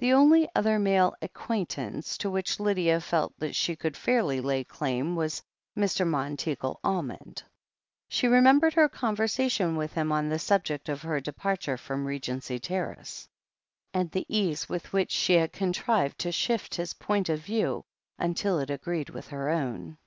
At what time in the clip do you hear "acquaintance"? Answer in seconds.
1.22-2.18